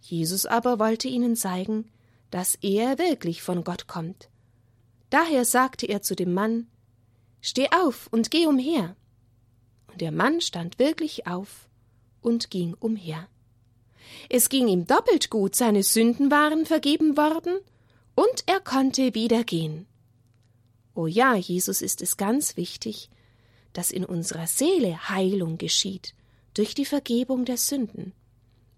Jesus 0.00 0.46
aber 0.46 0.78
wollte 0.78 1.08
ihnen 1.08 1.34
zeigen, 1.34 1.90
dass 2.30 2.54
er 2.56 2.98
wirklich 2.98 3.42
von 3.42 3.64
Gott 3.64 3.88
kommt. 3.88 4.28
Daher 5.10 5.44
sagte 5.44 5.86
er 5.86 6.02
zu 6.02 6.14
dem 6.14 6.32
Mann 6.34 6.68
Steh 7.40 7.68
auf 7.70 8.08
und 8.10 8.30
geh 8.30 8.46
umher. 8.46 8.96
Und 9.88 10.00
der 10.00 10.12
Mann 10.12 10.40
stand 10.40 10.78
wirklich 10.78 11.26
auf 11.26 11.68
und 12.20 12.50
ging 12.50 12.74
umher. 12.78 13.28
Es 14.28 14.48
ging 14.48 14.68
ihm 14.68 14.86
doppelt 14.86 15.30
gut, 15.30 15.54
seine 15.54 15.82
Sünden 15.82 16.30
waren 16.30 16.66
vergeben 16.66 17.16
worden, 17.16 17.58
und 18.14 18.44
er 18.46 18.60
konnte 18.60 19.14
wieder 19.14 19.44
gehen. 19.44 19.86
O 20.94 21.06
ja, 21.06 21.36
Jesus 21.36 21.82
ist 21.82 22.02
es 22.02 22.16
ganz 22.16 22.56
wichtig, 22.56 23.10
dass 23.72 23.92
in 23.92 24.04
unserer 24.04 24.48
Seele 24.48 25.08
Heilung 25.08 25.56
geschieht 25.56 26.14
durch 26.54 26.74
die 26.74 26.84
Vergebung 26.84 27.44
der 27.44 27.56
Sünden. 27.56 28.12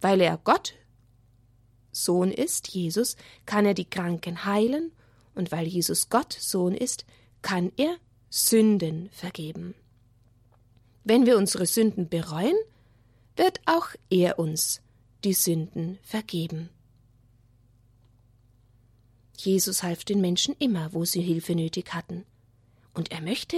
Weil 0.02 0.20
er 0.20 0.36
Gott 0.36 0.74
Sohn 1.92 2.30
ist, 2.30 2.68
Jesus, 2.68 3.16
kann 3.46 3.64
er 3.64 3.74
die 3.74 3.88
Kranken 3.88 4.44
heilen, 4.44 4.92
und 5.34 5.52
weil 5.52 5.66
Jesus 5.66 6.10
Gott 6.10 6.36
Sohn 6.38 6.74
ist, 6.74 7.06
kann 7.40 7.72
er 7.76 7.96
Sünden 8.32 9.10
vergeben. 9.10 9.74
Wenn 11.02 11.26
wir 11.26 11.36
unsere 11.36 11.66
Sünden 11.66 12.08
bereuen, 12.08 12.54
wird 13.36 13.60
auch 13.66 13.88
er 14.08 14.38
uns 14.38 14.82
die 15.24 15.32
Sünden 15.32 15.98
vergeben. 16.02 16.68
Jesus 19.36 19.82
half 19.82 20.04
den 20.04 20.20
Menschen 20.20 20.54
immer, 20.60 20.92
wo 20.92 21.04
sie 21.04 21.22
Hilfe 21.22 21.56
nötig 21.56 21.92
hatten. 21.92 22.24
Und 22.94 23.10
er 23.10 23.20
möchte, 23.20 23.56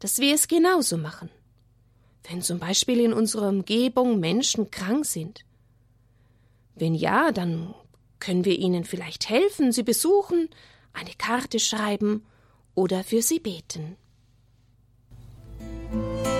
dass 0.00 0.18
wir 0.18 0.34
es 0.34 0.48
genauso 0.48 0.98
machen. 0.98 1.30
Wenn 2.28 2.42
zum 2.42 2.58
Beispiel 2.58 2.98
in 2.98 3.12
unserer 3.12 3.48
Umgebung 3.48 4.18
Menschen 4.18 4.72
krank 4.72 5.06
sind. 5.06 5.44
Wenn 6.74 6.96
ja, 6.96 7.30
dann 7.30 7.72
können 8.18 8.44
wir 8.44 8.58
ihnen 8.58 8.84
vielleicht 8.84 9.28
helfen, 9.28 9.70
sie 9.70 9.84
besuchen, 9.84 10.48
eine 10.92 11.14
Karte 11.16 11.60
schreiben 11.60 12.26
oder 12.74 13.04
für 13.04 13.22
sie 13.22 13.38
beten. 13.38 13.96
Schule 15.90 16.37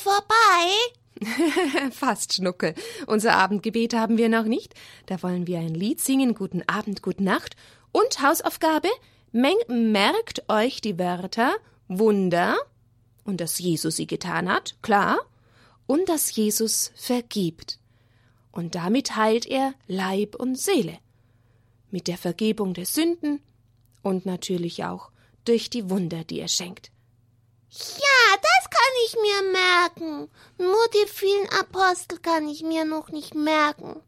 vorbei? 0.00 1.90
Fast, 1.90 2.34
Schnuckel. 2.34 2.74
Unser 3.06 3.34
Abendgebet 3.34 3.94
haben 3.94 4.16
wir 4.16 4.28
noch 4.28 4.44
nicht. 4.44 4.74
Da 5.06 5.22
wollen 5.22 5.46
wir 5.46 5.58
ein 5.58 5.74
Lied 5.74 6.00
singen. 6.00 6.34
Guten 6.34 6.62
Abend, 6.66 7.02
gute 7.02 7.22
Nacht. 7.22 7.56
Und 7.92 8.22
Hausaufgabe. 8.22 8.88
merkt 9.32 10.48
euch 10.48 10.80
die 10.80 10.98
Wörter 10.98 11.52
Wunder 11.88 12.56
und 13.24 13.40
dass 13.40 13.58
Jesus 13.58 13.96
sie 13.96 14.06
getan 14.06 14.48
hat, 14.48 14.76
klar, 14.80 15.18
und 15.86 16.08
dass 16.08 16.34
Jesus 16.34 16.92
vergibt. 16.94 17.78
Und 18.52 18.74
damit 18.74 19.16
heilt 19.16 19.46
er 19.46 19.74
Leib 19.86 20.36
und 20.36 20.58
Seele. 20.58 20.98
Mit 21.90 22.06
der 22.06 22.16
Vergebung 22.16 22.74
der 22.74 22.86
Sünden 22.86 23.40
und 24.02 24.24
natürlich 24.24 24.84
auch 24.84 25.10
durch 25.44 25.68
die 25.70 25.90
Wunder, 25.90 26.24
die 26.24 26.40
er 26.40 26.48
schenkt. 26.48 26.90
Ja, 27.70 28.36
das 28.36 28.59
kann 28.80 28.94
ich 29.06 29.16
mir 29.16 29.52
merken. 29.52 30.30
Nur 30.58 30.88
die 30.94 31.08
vielen 31.08 31.48
Apostel 31.60 32.18
kann 32.18 32.48
ich 32.48 32.62
mir 32.62 32.84
noch 32.84 33.10
nicht 33.10 33.34
merken. 33.34 34.00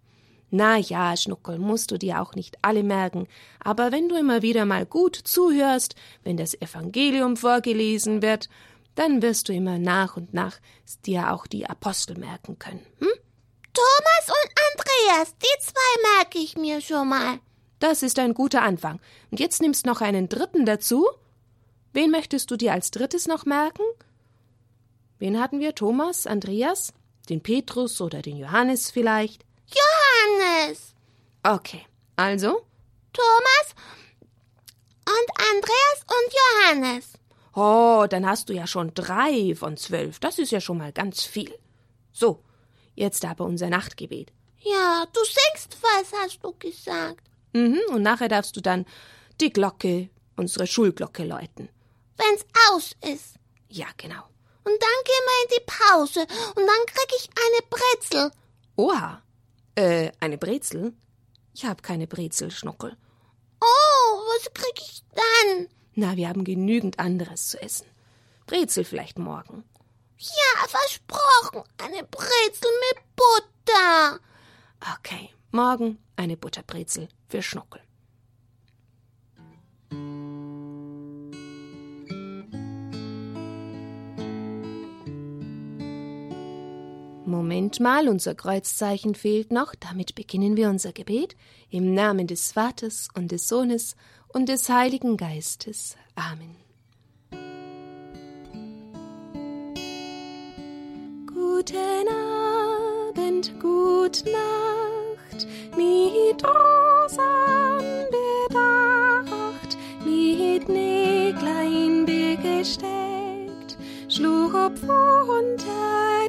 Na 0.50 0.76
ja, 0.76 1.16
Schnuckel, 1.16 1.58
musst 1.58 1.90
du 1.90 1.98
dir 1.98 2.20
auch 2.20 2.34
nicht 2.34 2.58
alle 2.60 2.82
merken, 2.82 3.26
aber 3.58 3.90
wenn 3.90 4.08
du 4.10 4.16
immer 4.16 4.42
wieder 4.42 4.66
mal 4.66 4.84
gut 4.84 5.16
zuhörst, 5.16 5.94
wenn 6.24 6.36
das 6.36 6.54
Evangelium 6.60 7.38
vorgelesen 7.38 8.20
wird, 8.20 8.50
dann 8.94 9.22
wirst 9.22 9.48
du 9.48 9.54
immer 9.54 9.78
nach 9.78 10.18
und 10.18 10.34
nach 10.34 10.58
dir 11.06 11.32
auch 11.32 11.46
die 11.46 11.66
Apostel 11.66 12.18
merken 12.18 12.58
können. 12.58 12.84
Hm? 12.98 13.08
Thomas 13.72 14.26
und 14.28 14.52
Andreas, 14.68 15.34
die 15.38 15.62
zwei 15.62 16.18
merke 16.18 16.38
ich 16.38 16.56
mir 16.58 16.82
schon 16.82 17.08
mal. 17.08 17.38
Das 17.78 18.02
ist 18.02 18.18
ein 18.18 18.34
guter 18.34 18.60
Anfang. 18.60 19.00
Und 19.30 19.40
jetzt 19.40 19.62
nimmst 19.62 19.86
noch 19.86 20.02
einen 20.02 20.28
dritten 20.28 20.66
dazu. 20.66 21.08
Wen 21.94 22.10
möchtest 22.10 22.50
du 22.50 22.56
dir 22.56 22.72
als 22.74 22.90
drittes 22.90 23.26
noch 23.26 23.46
merken? 23.46 23.82
Wen 25.22 25.38
hatten 25.38 25.60
wir? 25.60 25.72
Thomas, 25.72 26.26
Andreas, 26.26 26.92
den 27.28 27.44
Petrus 27.44 28.00
oder 28.00 28.22
den 28.22 28.36
Johannes 28.38 28.90
vielleicht? 28.90 29.44
Johannes. 29.68 30.96
Okay, 31.44 31.86
also? 32.16 32.66
Thomas 33.12 33.66
und 35.06 35.30
Andreas 35.54 36.00
und 36.08 36.34
Johannes. 36.40 37.12
Oh, 37.54 38.04
dann 38.10 38.26
hast 38.26 38.48
du 38.48 38.52
ja 38.52 38.66
schon 38.66 38.94
drei 38.94 39.54
von 39.54 39.76
zwölf. 39.76 40.18
Das 40.18 40.40
ist 40.40 40.50
ja 40.50 40.60
schon 40.60 40.78
mal 40.78 40.90
ganz 40.90 41.22
viel. 41.22 41.56
So, 42.10 42.42
jetzt 42.96 43.24
aber 43.24 43.44
unser 43.44 43.70
Nachtgebet. 43.70 44.32
Ja, 44.58 45.06
du 45.12 45.20
singst 45.20 45.78
was, 45.82 46.20
hast 46.20 46.40
du 46.42 46.52
gesagt. 46.58 47.30
Mhm, 47.52 47.78
und 47.90 48.02
nachher 48.02 48.26
darfst 48.26 48.56
du 48.56 48.60
dann 48.60 48.86
die 49.40 49.52
Glocke, 49.52 50.10
unsere 50.34 50.66
Schulglocke 50.66 51.22
läuten. 51.22 51.68
Wenn's 52.16 52.44
aus 52.72 52.96
ist. 53.08 53.36
Ja, 53.68 53.86
genau. 53.96 54.24
Und 54.64 54.80
dann 54.80 54.98
gehen 55.04 55.24
wir 55.26 55.42
in 55.42 55.50
die 55.56 55.64
Pause 55.66 56.20
und 56.54 56.66
dann 56.66 56.86
krieg 56.86 57.12
ich 57.18 57.28
eine 57.30 57.68
Brezel. 57.68 58.30
Oha. 58.76 59.22
Äh, 59.74 60.12
eine 60.20 60.38
Brezel? 60.38 60.94
Ich 61.54 61.64
hab 61.64 61.82
keine 61.82 62.06
Brezel, 62.06 62.50
Schnuckel. 62.50 62.96
Oh, 63.60 64.18
was 64.34 64.52
krieg 64.54 64.80
ich 64.80 65.02
dann? 65.14 65.68
Na, 65.94 66.16
wir 66.16 66.28
haben 66.28 66.44
genügend 66.44 66.98
anderes 66.98 67.48
zu 67.48 67.60
essen. 67.60 67.86
Brezel 68.46 68.84
vielleicht 68.84 69.18
morgen. 69.18 69.64
Ja, 70.18 70.68
versprochen. 70.68 71.68
Eine 71.78 72.04
Brezel 72.04 72.70
mit 72.88 73.02
Butter. 73.16 74.20
Okay, 74.98 75.30
morgen 75.50 75.98
eine 76.16 76.36
Butterbrezel 76.36 77.08
für 77.28 77.42
Schnuckel. 77.42 77.80
Moment 87.24 87.78
mal, 87.78 88.08
unser 88.08 88.34
Kreuzzeichen 88.34 89.14
fehlt 89.14 89.52
noch, 89.52 89.76
damit 89.76 90.16
beginnen 90.16 90.56
wir 90.56 90.68
unser 90.68 90.92
Gebet. 90.92 91.36
Im 91.70 91.94
Namen 91.94 92.26
des 92.26 92.50
Vaters 92.50 93.08
und 93.14 93.30
des 93.30 93.46
Sohnes 93.46 93.94
und 94.28 94.48
des 94.48 94.68
Heiligen 94.68 95.16
Geistes. 95.16 95.96
Amen. 96.16 96.56
Guten 101.26 102.08
Abend, 102.08 103.52
gut 103.60 104.24
Nacht, 104.26 105.46
mit 105.76 106.44
Rosen 106.44 107.20
bedacht, 108.50 109.78
mit 110.04 110.68
Näglein 110.68 112.04
begesteckt, 112.04 113.78
schlug 114.08 114.54
unter 114.54 116.21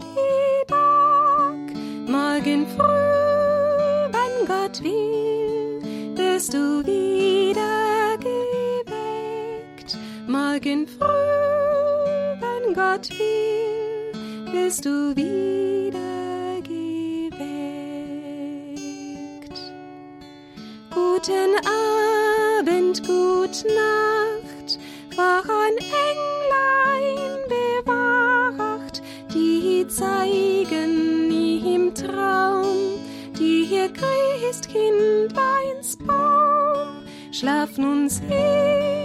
morgen 10.64 10.88
früh, 10.88 11.04
wenn 12.40 12.74
Gott 12.74 13.10
will, 13.10 14.14
wirst 14.54 14.86
du 14.86 15.14
wieder 15.16 16.62
geweckt. 16.62 17.42
Guten 20.90 21.58
Abend, 22.60 23.06
gut 23.06 23.66
Nacht, 23.66 24.80
voran 25.14 25.76
Englein 26.08 27.40
bewacht, 27.84 29.02
die 29.34 29.86
zeigen 29.90 31.30
im 31.76 31.94
Traum, 31.94 33.02
dir 33.38 33.92
Christkindleins 33.92 35.98
Baum. 35.98 37.04
Schlaf 37.32 37.78
nun 37.78 38.10
selig 38.10 39.03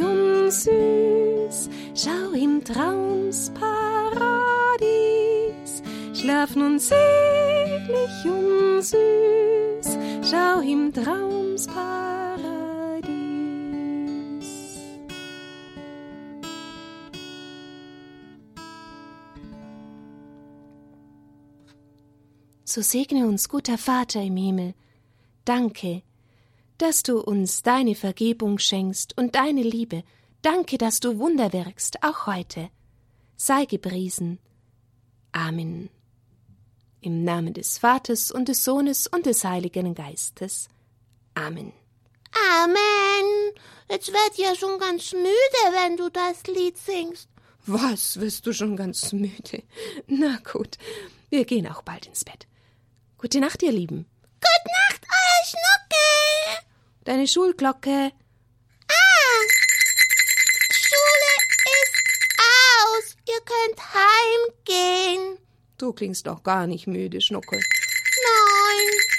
und 0.00 0.50
süß, 0.50 1.68
schau 1.94 2.32
im 2.32 2.62
Traums 2.64 3.50
Paradies. 3.50 4.88
Schlaf 6.14 6.54
nun 6.56 6.78
selig 6.78 8.24
und 8.24 8.82
süß, 8.82 9.98
schau 10.30 10.60
im 10.60 10.92
Traums 10.92 11.66
Paradies. 11.66 12.08
So 22.64 22.82
segne 22.82 23.26
uns, 23.26 23.48
guter 23.48 23.78
Vater 23.78 24.20
im 24.22 24.36
Himmel. 24.36 24.74
Danke, 25.44 26.02
dass 26.78 27.02
du 27.02 27.20
uns 27.20 27.62
deine 27.62 27.94
Vergebung 27.94 28.58
schenkst 28.58 29.16
und 29.18 29.34
deine 29.34 29.62
Liebe. 29.62 30.04
Danke, 30.42 30.78
dass 30.78 31.00
du 31.00 31.18
Wunder 31.18 31.52
wirkst, 31.52 32.02
auch 32.02 32.26
heute. 32.26 32.70
Sei 33.36 33.64
gepriesen. 33.64 34.38
Amen. 35.32 35.90
Im 37.00 37.24
Namen 37.24 37.54
des 37.54 37.78
Vaters 37.78 38.30
und 38.30 38.48
des 38.48 38.64
Sohnes 38.64 39.06
und 39.06 39.26
des 39.26 39.44
Heiligen 39.44 39.94
Geistes. 39.94 40.68
Amen. 41.34 41.72
Amen. 42.62 43.52
Jetzt 43.90 44.12
werd 44.12 44.32
ich 44.32 44.44
ja 44.44 44.54
schon 44.54 44.78
ganz 44.78 45.12
müde, 45.12 45.28
wenn 45.72 45.96
du 45.96 46.10
das 46.10 46.42
Lied 46.46 46.76
singst. 46.76 47.28
Was, 47.66 48.18
wirst 48.20 48.46
du 48.46 48.52
schon 48.52 48.76
ganz 48.76 49.12
müde? 49.12 49.62
Na 50.06 50.38
gut, 50.52 50.78
wir 51.30 51.44
gehen 51.44 51.66
auch 51.68 51.82
bald 51.82 52.06
ins 52.06 52.24
Bett. 52.24 52.46
Gute 53.18 53.40
Nacht, 53.40 53.62
ihr 53.62 53.72
Lieben. 53.72 54.06
Gute 54.40 54.72
Nacht. 54.72 54.87
Deine 57.08 57.26
Schulglocke. 57.26 58.12
Ah, 58.86 59.40
Schule 60.70 61.32
ist 61.80 61.94
aus. 62.36 63.16
Ihr 63.26 63.40
könnt 63.46 63.80
heimgehen. 63.94 65.38
Du 65.78 65.94
klingst 65.94 66.26
doch 66.26 66.42
gar 66.42 66.66
nicht 66.66 66.86
müde, 66.86 67.22
Schnuckel. 67.22 67.60
Nein. 67.60 69.17